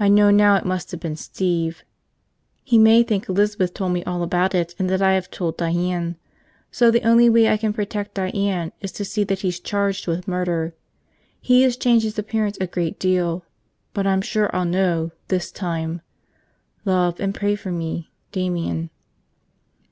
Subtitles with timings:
[0.00, 1.84] I know now it must have been Steve.
[2.64, 6.16] He may think Elizabeth told me all about it, and that I have told Diane,
[6.72, 10.26] so the only way I can protect Diane is to see that he's charged with
[10.26, 10.74] murder.
[11.40, 13.44] He has changed his appearance a great deal,
[13.94, 16.00] but I'm sure I'll know, this time.
[16.84, 18.10] Love, and pray for me.
[18.32, 18.90] Damian."